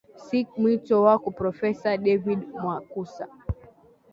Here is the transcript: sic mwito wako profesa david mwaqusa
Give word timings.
sic 0.23 0.47
mwito 0.61 0.95
wako 1.05 1.27
profesa 1.39 1.89
david 2.05 2.37
mwaqusa 2.61 3.25